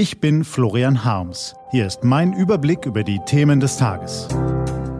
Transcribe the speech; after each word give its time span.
Ich 0.00 0.18
bin 0.18 0.44
Florian 0.44 1.04
Harms. 1.04 1.54
Hier 1.72 1.86
ist 1.86 2.04
mein 2.04 2.32
Überblick 2.32 2.86
über 2.86 3.04
die 3.04 3.20
Themen 3.26 3.60
des 3.60 3.76
Tages. 3.76 4.28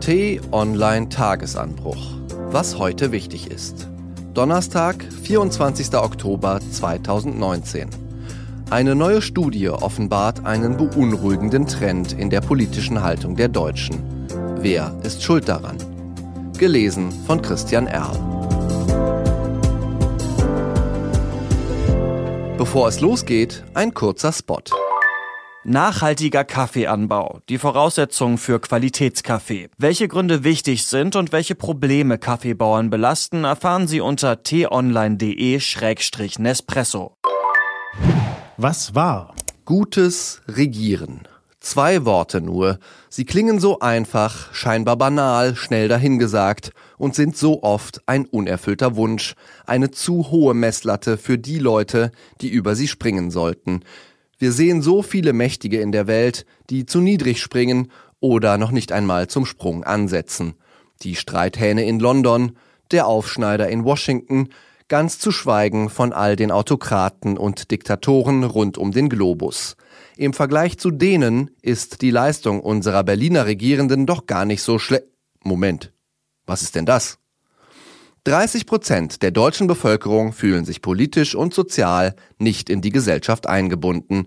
T-Online 0.01 1.09
Tagesanbruch. 1.09 2.19
Was 2.51 2.77
heute 2.77 3.11
wichtig 3.11 3.51
ist. 3.51 3.89
Donnerstag, 4.35 5.03
24. 5.23 5.95
Oktober 5.95 6.61
2019. 6.71 7.89
Eine 8.69 8.95
neue 8.95 9.23
Studie 9.23 9.71
offenbart 9.71 10.45
einen 10.45 10.77
beunruhigenden 10.77 11.67
Trend 11.67 12.13
in 12.13 12.29
der 12.29 12.43
politischen 12.43 13.03
Haltung 13.03 13.37
der 13.37 13.49
Deutschen. 13.49 14.03
Wer 14.59 14.95
ist 15.03 15.23
schuld 15.23 15.49
daran? 15.49 15.79
Gelesen 16.59 17.11
von 17.27 17.41
Christian 17.41 17.87
Erl. 17.87 18.19
Bevor 22.59 22.89
es 22.89 23.01
losgeht, 23.01 23.65
ein 23.73 23.95
kurzer 23.95 24.35
Spot. 24.35 24.61
Nachhaltiger 25.71 26.43
Kaffeeanbau, 26.43 27.43
die 27.49 27.57
Voraussetzungen 27.57 28.39
für 28.39 28.59
Qualitätskaffee. 28.59 29.69
Welche 29.79 30.09
Gründe 30.09 30.43
wichtig 30.43 30.85
sind 30.85 31.15
und 31.15 31.31
welche 31.31 31.55
Probleme 31.55 32.19
Kaffeebauern 32.19 32.91
belasten, 32.91 33.45
erfahren 33.45 33.87
Sie 33.87 34.01
unter 34.01 34.43
t-online.de-nespresso. 34.43 37.17
Was 38.57 38.97
war? 38.97 39.37
Gutes 39.65 40.43
Regieren. 40.49 41.21
Zwei 41.61 42.05
Worte 42.05 42.41
nur. 42.41 42.81
Sie 43.09 43.25
klingen 43.25 43.61
so 43.61 43.79
einfach, 43.79 44.53
scheinbar 44.53 44.97
banal, 44.97 45.55
schnell 45.55 45.87
dahingesagt 45.87 46.73
und 46.97 47.15
sind 47.15 47.37
so 47.37 47.63
oft 47.63 48.01
ein 48.07 48.25
unerfüllter 48.25 48.97
Wunsch, 48.97 49.35
eine 49.67 49.93
zu 49.93 50.31
hohe 50.31 50.55
Messlatte 50.55 51.17
für 51.17 51.39
die 51.39 51.59
Leute, 51.59 52.11
die 52.41 52.49
über 52.49 52.75
sie 52.75 52.89
springen 52.89 53.31
sollten. 53.31 53.85
Wir 54.41 54.53
sehen 54.53 54.81
so 54.81 55.03
viele 55.03 55.35
Mächtige 55.35 55.83
in 55.83 55.93
der 55.93 56.07
Welt, 56.07 56.47
die 56.71 56.87
zu 56.87 57.03
niedrig 57.03 57.43
springen 57.43 57.93
oder 58.21 58.57
noch 58.57 58.71
nicht 58.71 58.91
einmal 58.91 59.27
zum 59.27 59.45
Sprung 59.45 59.85
ansetzen. 59.85 60.55
Die 61.03 61.15
Streithähne 61.15 61.85
in 61.85 62.01
London, 62.01 62.57
der 62.91 63.07
Aufschneider 63.07 63.69
in 63.69 63.85
Washington, 63.85 64.49
ganz 64.89 65.19
zu 65.19 65.31
schweigen 65.31 65.91
von 65.91 66.15
all 66.15 66.37
den 66.37 66.53
Autokraten 66.53 67.37
und 67.37 67.71
Diktatoren 67.71 68.43
rund 68.45 68.79
um 68.79 68.93
den 68.93 69.11
Globus. 69.11 69.77
Im 70.17 70.33
Vergleich 70.33 70.79
zu 70.79 70.91
denen 70.91 71.51
ist 71.61 72.01
die 72.01 72.11
Leistung 72.11 72.61
unserer 72.61 73.05
Berliner 73.05 73.45
Regierenden 73.45 74.07
doch 74.07 74.25
gar 74.25 74.47
nicht 74.47 74.63
so 74.63 74.79
schlecht. 74.79 75.05
Moment, 75.45 75.93
was 76.47 76.63
ist 76.63 76.77
denn 76.77 76.87
das? 76.87 77.20
30 78.25 78.67
Prozent 78.67 79.23
der 79.23 79.31
deutschen 79.31 79.67
Bevölkerung 79.67 80.35
fühlen 80.35 80.67
sich 80.67 80.83
politisch 80.83 81.35
und 81.35 81.55
sozial 81.55 82.15
nicht 82.39 82.69
in 82.69 82.83
die 82.83 82.91
Gesellschaft 82.91 83.47
eingebunden. 83.47 84.27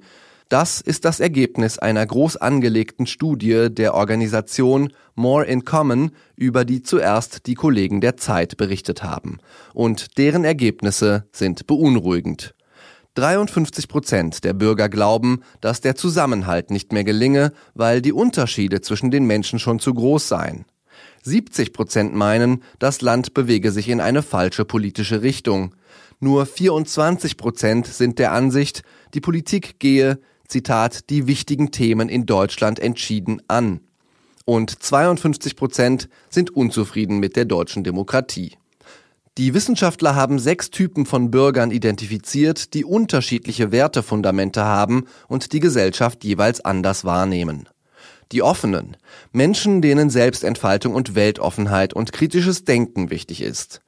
Das 0.49 0.81
ist 0.81 1.05
das 1.05 1.19
Ergebnis 1.19 1.77
einer 1.77 2.03
groß 2.03 2.37
angelegten 2.37 3.05
Studie 3.05 3.67
der 3.69 3.93
Organisation 3.93 4.91
More 5.13 5.45
in 5.45 5.63
Common, 5.63 6.11
über 6.35 6.65
die 6.65 6.81
zuerst 6.81 7.45
die 7.45 7.53
Kollegen 7.53 8.01
der 8.01 8.17
Zeit 8.17 8.57
berichtet 8.57 9.03
haben. 9.03 9.37
Und 9.75 10.17
deren 10.17 10.43
Ergebnisse 10.43 11.27
sind 11.31 11.67
beunruhigend. 11.67 12.55
53 13.13 13.87
Prozent 13.87 14.43
der 14.43 14.53
Bürger 14.53 14.89
glauben, 14.89 15.41
dass 15.61 15.81
der 15.81 15.95
Zusammenhalt 15.95 16.71
nicht 16.71 16.91
mehr 16.93 17.03
gelinge, 17.03 17.53
weil 17.75 18.01
die 18.01 18.11
Unterschiede 18.11 18.81
zwischen 18.81 19.11
den 19.11 19.25
Menschen 19.25 19.59
schon 19.59 19.79
zu 19.79 19.93
groß 19.93 20.27
seien. 20.27 20.65
70 21.23 21.73
Prozent 21.73 22.13
meinen, 22.13 22.63
das 22.79 23.01
Land 23.01 23.33
bewege 23.33 23.71
sich 23.71 23.89
in 23.89 24.01
eine 24.01 24.21
falsche 24.21 24.65
politische 24.65 25.21
Richtung. 25.21 25.73
Nur 26.19 26.45
24 26.45 27.37
Prozent 27.37 27.87
sind 27.87 28.19
der 28.19 28.31
Ansicht, 28.31 28.83
die 29.13 29.21
Politik 29.21 29.79
gehe, 29.79 30.19
Zitat, 30.47 31.09
die 31.09 31.27
wichtigen 31.27 31.71
Themen 31.71 32.09
in 32.09 32.25
Deutschland 32.25 32.79
entschieden 32.79 33.41
an. 33.47 33.79
Und 34.45 34.83
52 34.83 35.55
Prozent 35.55 36.09
sind 36.29 36.51
unzufrieden 36.55 37.19
mit 37.19 37.35
der 37.35 37.45
deutschen 37.45 37.83
Demokratie. 37.83 38.57
Die 39.37 39.55
Wissenschaftler 39.55 40.15
haben 40.15 40.37
sechs 40.37 40.69
Typen 40.69 41.07
von 41.07 41.31
Bürgern 41.31 41.71
identifiziert, 41.71 42.75
die 42.75 42.85
unterschiedliche 42.85 43.71
Wertefundamente 43.71 44.63
haben 44.63 45.05
und 45.27 45.53
die 45.53 45.59
Gesellschaft 45.59 46.23
jeweils 46.23 46.63
anders 46.63 47.03
wahrnehmen. 47.03 47.67
Die 48.33 48.41
Offenen, 48.41 48.97
Menschen, 49.31 49.83
denen 49.83 50.09
Selbstentfaltung 50.09 50.95
und 50.95 51.13
Weltoffenheit 51.13 51.93
und 51.93 52.13
kritisches 52.13 52.65
Denken 52.65 53.11
wichtig 53.11 53.41
ist. 53.43 53.81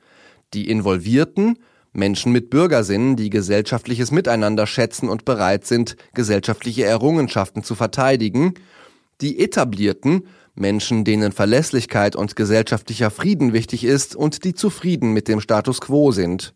Die 0.53 0.69
Involvierten, 0.69 1.57
Menschen 1.93 2.31
mit 2.31 2.51
Bürgersinn, 2.51 3.15
die 3.15 3.31
gesellschaftliches 3.31 4.11
Miteinander 4.11 4.67
schätzen 4.67 5.09
und 5.09 5.25
bereit 5.25 5.65
sind, 5.65 5.95
gesellschaftliche 6.13 6.83
Errungenschaften 6.83 7.63
zu 7.63 7.73
verteidigen. 7.73 8.53
Die 9.19 9.39
Etablierten, 9.39 10.27
Menschen, 10.53 11.05
denen 11.05 11.31
Verlässlichkeit 11.31 12.15
und 12.15 12.35
gesellschaftlicher 12.35 13.09
Frieden 13.09 13.51
wichtig 13.51 13.83
ist 13.83 14.15
und 14.15 14.43
die 14.43 14.53
zufrieden 14.53 15.11
mit 15.11 15.27
dem 15.27 15.41
Status 15.41 15.81
quo 15.81 16.11
sind. 16.11 16.53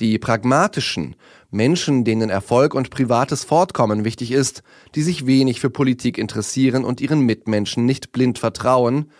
Die 0.00 0.18
Pragmatischen, 0.18 1.16
Menschen, 1.50 2.04
denen 2.04 2.30
Erfolg 2.30 2.74
und 2.74 2.90
privates 2.90 3.42
Fortkommen 3.42 4.04
wichtig 4.04 4.30
ist, 4.30 4.62
die 4.94 5.02
sich 5.02 5.26
wenig 5.26 5.60
für 5.60 5.70
Politik 5.70 6.18
interessieren 6.18 6.84
und 6.84 7.00
ihren 7.00 7.20
Mitmenschen 7.20 7.84
nicht 7.84 8.12
blind 8.12 8.38
vertrauen, 8.38 9.10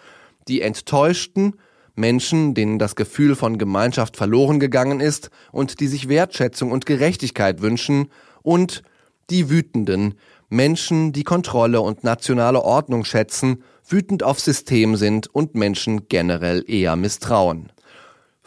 die 0.47 0.61
Enttäuschten, 0.61 1.55
Menschen, 1.97 2.55
denen 2.55 2.79
das 2.79 2.95
Gefühl 2.95 3.35
von 3.35 3.59
Gemeinschaft 3.59 4.17
verloren 4.17 4.61
gegangen 4.61 5.01
ist 5.01 5.31
und 5.51 5.81
die 5.81 5.89
sich 5.89 6.09
Wertschätzung 6.09 6.71
und 6.71 6.87
Gerechtigkeit 6.87 7.61
wünschen, 7.61 8.09
und 8.43 8.83
die 9.31 9.51
Wütenden, 9.51 10.15
Menschen, 10.49 11.13
die 11.13 11.25
Kontrolle 11.25 11.81
und 11.81 12.05
nationale 12.05 12.63
Ordnung 12.63 13.05
schätzen, 13.05 13.63
wütend 13.87 14.23
auf 14.23 14.41
System 14.41 14.97
sind 14.97 15.27
und 15.27 15.55
Menschen 15.55 16.09
generell 16.09 16.65
eher 16.67 16.97
misstrauen. 16.97 17.73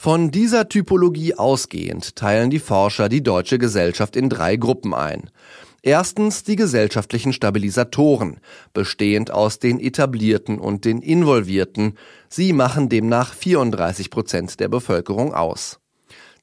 Von 0.03 0.31
dieser 0.31 0.67
Typologie 0.67 1.35
ausgehend 1.35 2.15
teilen 2.15 2.49
die 2.49 2.57
Forscher 2.57 3.07
die 3.07 3.21
deutsche 3.21 3.59
Gesellschaft 3.59 4.15
in 4.15 4.29
drei 4.29 4.55
Gruppen 4.55 4.95
ein. 4.95 5.29
Erstens 5.83 6.41
die 6.41 6.55
gesellschaftlichen 6.55 7.33
Stabilisatoren, 7.33 8.39
bestehend 8.73 9.29
aus 9.29 9.59
den 9.59 9.79
etablierten 9.79 10.57
und 10.57 10.85
den 10.85 11.03
involvierten. 11.03 11.99
Sie 12.29 12.51
machen 12.51 12.89
demnach 12.89 13.35
34 13.35 14.09
Prozent 14.09 14.59
der 14.59 14.69
Bevölkerung 14.69 15.35
aus. 15.35 15.79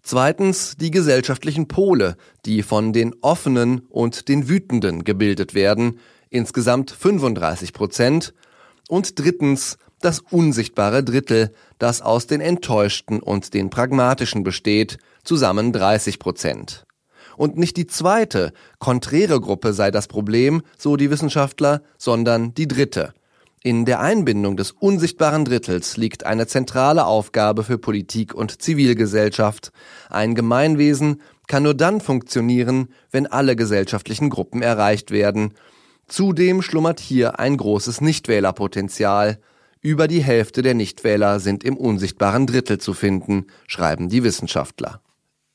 Zweitens 0.03 0.77
die 0.77 0.93
gesellschaftlichen 0.93 1.67
Pole, 1.67 2.17
die 2.47 2.63
von 2.63 2.93
den 2.93 3.13
offenen 3.23 3.81
und 3.89 4.29
den 4.29 4.49
wütenden 4.49 5.03
gebildet 5.03 5.55
werden, 5.55 5.99
insgesamt 6.31 6.93
35 6.93 7.73
Prozent. 7.73 8.35
Und 8.89 9.19
drittens 9.19 9.79
das 10.01 10.21
unsichtbare 10.21 11.03
Drittel, 11.03 11.53
das 11.79 12.03
aus 12.03 12.27
den 12.27 12.41
Enttäuschten 12.41 13.21
und 13.21 13.55
den 13.55 13.71
Pragmatischen 13.71 14.43
besteht, 14.43 14.99
zusammen 15.25 15.73
30 15.73 16.19
Prozent. 16.19 16.85
Und 17.37 17.57
nicht 17.57 17.77
die 17.77 17.87
zweite, 17.87 18.53
konträre 18.79 19.41
Gruppe 19.41 19.73
sei 19.73 19.91
das 19.91 20.09
Problem, 20.09 20.63
so 20.77 20.97
die 20.97 21.11
Wissenschaftler, 21.11 21.83
sondern 21.97 22.53
die 22.55 22.67
dritte. 22.67 23.15
In 23.63 23.85
der 23.85 24.01
Einbindung 24.01 24.57
des 24.57 24.71
unsichtbaren 24.71 25.45
Drittels 25.45 25.97
liegt 25.97 26.25
eine 26.25 26.47
zentrale 26.47 27.07
Aufgabe 27.07 27.65
für 27.65 27.77
Politik 27.77 28.35
und 28.35 28.63
Zivilgesellschaft. 28.63 29.73
Ein 30.11 30.37
Gemeinwesen 30.37 31.21
kann 31.49 31.65
nur 31.65 31.75
dann 31.75 32.01
funktionieren, 32.01 32.89
wenn 33.11 33.27
alle 33.27 33.57
gesellschaftlichen 33.57 34.31
Gruppen 34.31 34.63
erreicht 34.63 35.11
werden. 35.11 35.55
Zudem 36.07 36.63
schlummert 36.63 37.01
hier 37.01 37.41
ein 37.41 37.57
großes 37.57 38.01
Nichtwählerpotenzial. 38.01 39.39
Über 39.81 40.09
die 40.09 40.23
Hälfte 40.23 40.63
der 40.63 40.75
Nichtwähler 40.75 41.39
sind 41.39 41.63
im 41.63 41.77
unsichtbaren 41.77 42.47
Drittel 42.47 42.79
zu 42.79 42.95
finden, 42.95 43.47
schreiben 43.67 44.09
die 44.09 44.25
Wissenschaftler. 44.25 45.01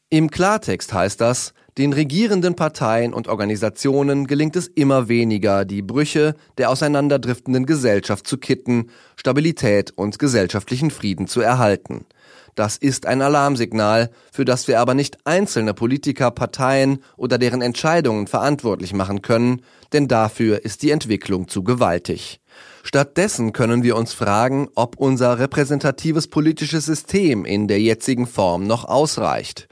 Im 0.10 0.30
Klartext 0.30 0.94
heißt 0.94 1.20
das, 1.20 1.54
den 1.78 1.92
regierenden 1.92 2.56
Parteien 2.56 3.14
und 3.16 3.28
Organisationen 3.28 4.28
gelingt 4.28 4.56
es 4.56 4.68
immer 4.68 5.10
weniger, 5.10 5.66
die 5.66 5.82
Brüche 5.82 6.36
der 6.60 6.70
auseinanderdriftenden 6.70 7.66
Gesellschaft 7.66 8.28
zu 8.28 8.38
kitten, 8.38 8.92
Stabilität 9.16 9.92
und 9.96 10.20
gesellschaftlichen 10.20 10.92
Frieden 10.92 11.28
zu 11.28 11.42
erhalten. 11.42 12.06
Das 12.54 12.78
ist 12.78 13.08
ein 13.08 13.24
Alarmsignal, 13.24 14.12
für 14.32 14.46
das 14.46 14.68
wir 14.68 14.80
aber 14.80 14.94
nicht 14.94 15.18
einzelne 15.26 15.74
Politiker, 15.74 16.30
Parteien 16.30 17.00
oder 17.18 17.40
deren 17.40 17.64
Entscheidungen 17.64 18.28
verantwortlich 18.28 18.94
machen 18.94 19.24
können, 19.24 19.64
denn 19.92 20.08
dafür 20.08 20.64
ist 20.64 20.84
die 20.84 20.92
Entwicklung 20.92 21.48
zu 21.48 21.64
gewaltig. 21.64 22.40
Stattdessen 22.84 23.54
können 23.54 23.84
wir 23.84 23.96
uns 23.96 24.14
fragen, 24.14 24.70
ob 24.76 24.98
unser 24.98 25.40
repräsentatives 25.40 26.28
politisches 26.28 26.86
System 26.86 27.46
in 27.46 27.68
der 27.68 27.80
jetzigen 27.80 28.28
Form 28.28 28.68
noch 28.68 28.86
ausreicht. 28.86 29.68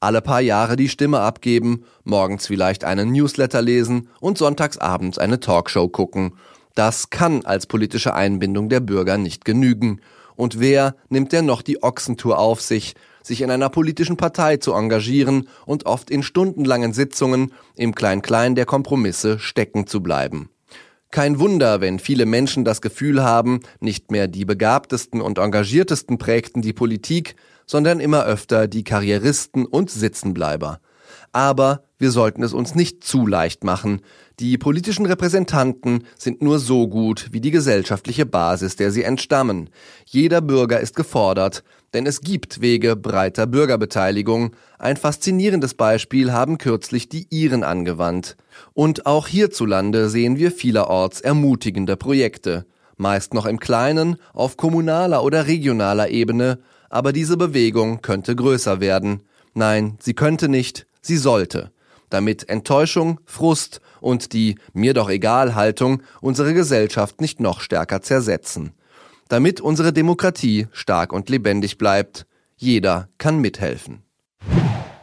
Alle 0.00 0.20
paar 0.20 0.40
Jahre 0.40 0.76
die 0.76 0.88
Stimme 0.88 1.20
abgeben, 1.20 1.84
morgens 2.04 2.46
vielleicht 2.46 2.84
einen 2.84 3.12
Newsletter 3.12 3.62
lesen 3.62 4.08
und 4.20 4.36
sonntagsabends 4.36 5.18
eine 5.18 5.40
Talkshow 5.40 5.88
gucken. 5.88 6.34
Das 6.74 7.08
kann 7.08 7.44
als 7.46 7.66
politische 7.66 8.14
Einbindung 8.14 8.68
der 8.68 8.80
Bürger 8.80 9.16
nicht 9.16 9.44
genügen. 9.44 10.00
Und 10.34 10.60
wer 10.60 10.94
nimmt 11.08 11.32
denn 11.32 11.46
noch 11.46 11.62
die 11.62 11.82
Ochsentour 11.82 12.38
auf 12.38 12.60
sich, 12.60 12.94
sich 13.22 13.40
in 13.40 13.50
einer 13.50 13.70
politischen 13.70 14.18
Partei 14.18 14.58
zu 14.58 14.74
engagieren 14.74 15.48
und 15.64 15.86
oft 15.86 16.10
in 16.10 16.22
stundenlangen 16.22 16.92
Sitzungen 16.92 17.52
im 17.74 17.94
Klein-Klein 17.94 18.54
der 18.54 18.66
Kompromisse 18.66 19.38
stecken 19.38 19.86
zu 19.86 20.02
bleiben. 20.02 20.50
Kein 21.10 21.38
Wunder, 21.38 21.80
wenn 21.80 21.98
viele 21.98 22.26
Menschen 22.26 22.64
das 22.64 22.80
Gefühl 22.80 23.22
haben, 23.22 23.60
nicht 23.80 24.10
mehr 24.10 24.28
die 24.28 24.44
begabtesten 24.44 25.20
und 25.20 25.38
engagiertesten 25.38 26.18
prägten 26.18 26.62
die 26.62 26.72
Politik, 26.72 27.36
sondern 27.64 28.00
immer 28.00 28.24
öfter 28.24 28.68
die 28.68 28.84
Karrieristen 28.84 29.66
und 29.66 29.90
Sitzenbleiber. 29.90 30.80
Aber 31.32 31.82
wir 31.98 32.10
sollten 32.10 32.42
es 32.42 32.52
uns 32.52 32.74
nicht 32.74 33.04
zu 33.04 33.26
leicht 33.26 33.64
machen. 33.64 34.02
Die 34.38 34.58
politischen 34.58 35.06
Repräsentanten 35.06 36.04
sind 36.18 36.42
nur 36.42 36.58
so 36.58 36.88
gut 36.88 37.28
wie 37.32 37.40
die 37.40 37.50
gesellschaftliche 37.50 38.26
Basis, 38.26 38.76
der 38.76 38.90
sie 38.90 39.02
entstammen. 39.02 39.70
Jeder 40.04 40.42
Bürger 40.42 40.78
ist 40.78 40.94
gefordert, 40.94 41.64
denn 41.94 42.06
es 42.06 42.20
gibt 42.20 42.60
Wege 42.60 42.96
breiter 42.96 43.46
Bürgerbeteiligung. 43.46 44.54
Ein 44.78 44.98
faszinierendes 44.98 45.72
Beispiel 45.72 46.32
haben 46.32 46.58
kürzlich 46.58 47.08
die 47.08 47.26
Iren 47.30 47.64
angewandt. 47.64 48.36
Und 48.74 49.06
auch 49.06 49.26
hierzulande 49.26 50.10
sehen 50.10 50.36
wir 50.36 50.52
vielerorts 50.52 51.22
ermutigende 51.22 51.96
Projekte. 51.96 52.66
Meist 52.98 53.32
noch 53.32 53.46
im 53.46 53.58
Kleinen, 53.58 54.16
auf 54.34 54.58
kommunaler 54.58 55.22
oder 55.22 55.46
regionaler 55.46 56.10
Ebene, 56.10 56.58
aber 56.90 57.12
diese 57.12 57.38
Bewegung 57.38 58.02
könnte 58.02 58.36
größer 58.36 58.80
werden. 58.80 59.22
Nein, 59.54 59.96
sie 60.00 60.12
könnte 60.12 60.50
nicht, 60.50 60.85
sie 61.06 61.16
sollte 61.16 61.70
damit 62.10 62.48
Enttäuschung, 62.48 63.20
Frust 63.24 63.80
und 64.00 64.32
die 64.32 64.56
mir 64.72 64.94
doch 64.94 65.08
egal 65.08 65.54
Haltung 65.54 66.02
unsere 66.20 66.54
Gesellschaft 66.54 67.20
nicht 67.20 67.40
noch 67.40 67.60
stärker 67.60 68.02
zersetzen. 68.02 68.72
Damit 69.28 69.60
unsere 69.60 69.92
Demokratie 69.92 70.68
stark 70.72 71.12
und 71.12 71.28
lebendig 71.28 71.78
bleibt, 71.78 72.26
jeder 72.56 73.08
kann 73.18 73.38
mithelfen. 73.38 74.02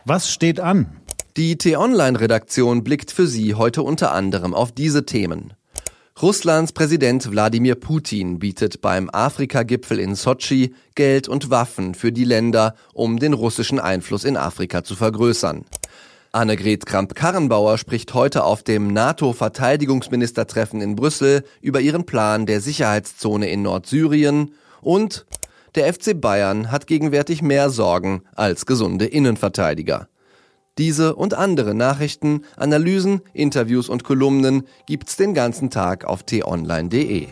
Was 0.06 0.32
steht 0.32 0.60
an? 0.60 1.02
Die 1.36 1.58
T-Online-Redaktion 1.58 2.84
blickt 2.84 3.12
für 3.12 3.28
Sie 3.28 3.56
heute 3.56 3.84
unter 3.84 4.12
anderem 4.12 4.54
auf 4.54 4.72
diese 4.72 5.06
Themen. 5.06 5.54
Russlands 6.22 6.74
Präsident 6.74 7.32
Wladimir 7.32 7.74
Putin 7.74 8.38
bietet 8.38 8.82
beim 8.82 9.10
Afrika-Gipfel 9.12 10.00
in 10.00 10.14
Sotschi 10.14 10.76
Geld 10.94 11.28
und 11.28 11.50
Waffen 11.50 11.96
für 11.96 12.12
die 12.12 12.24
Länder, 12.24 12.76
um 12.94 13.18
den 13.18 13.34
russischen 13.34 13.80
Einfluss 13.80 14.24
in 14.24 14.38
Afrika 14.38 14.84
zu 14.84 14.96
vergrößern. 14.96 15.66
Annegret 16.36 16.88
Kramp-Karrenbauer 16.88 17.78
spricht 17.78 18.16
heute 18.16 18.44
auf 18.44 18.64
dem 18.64 18.92
NATO-Verteidigungsministertreffen 18.92 20.82
in 20.82 20.96
Brüssel 20.96 21.44
über 21.62 21.80
ihren 21.80 22.08
Plan 22.08 22.48
der 22.48 22.60
Sicherheitszone 22.60 23.52
in 23.52 23.62
Nordsyrien 23.62 24.56
und 24.82 25.28
der 25.76 25.94
FC 25.94 26.20
Bayern 26.20 26.72
hat 26.72 26.88
gegenwärtig 26.88 27.44
mehr 27.44 27.70
Sorgen 27.70 28.24
als 28.34 28.66
gesunde 28.66 29.06
Innenverteidiger. 29.06 30.08
Diese 30.80 31.16
und 31.16 31.36
andere 31.36 31.76
Nachrichten, 31.76 32.46
Analysen, 32.58 33.22
Interviews 33.34 33.88
und 33.88 34.04
Kolumnen 34.04 34.64
gibt's 34.88 35.18
den 35.18 35.36
ganzen 35.36 35.70
Tag 35.70 36.04
auf 36.04 36.24
t-online.de. 36.24 37.28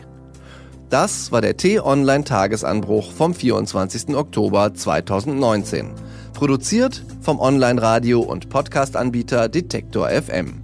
Das 0.90 1.32
war 1.32 1.40
der 1.40 1.56
T-Online 1.56 2.22
Tagesanbruch 2.22 3.10
vom 3.10 3.34
24. 3.34 4.14
Oktober 4.14 4.74
2019. 4.74 5.90
Produziert 6.32 7.04
vom 7.20 7.38
Online-Radio- 7.38 8.20
und 8.20 8.48
Podcast-Anbieter 8.48 9.48
Detektor 9.48 10.08
FM. 10.08 10.62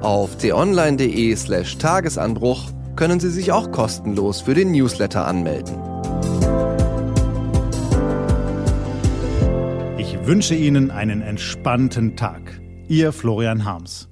Auf 0.00 0.36
t-online.de 0.36 1.34
slash 1.36 1.78
Tagesanbruch 1.78 2.70
können 2.96 3.20
Sie 3.20 3.30
sich 3.30 3.52
auch 3.52 3.70
kostenlos 3.72 4.42
für 4.42 4.54
den 4.54 4.70
Newsletter 4.72 5.26
anmelden. 5.26 5.76
Ich 9.98 10.26
wünsche 10.26 10.54
Ihnen 10.54 10.90
einen 10.90 11.22
entspannten 11.22 12.16
Tag. 12.16 12.60
Ihr 12.88 13.12
Florian 13.12 13.64
Harms. 13.64 14.08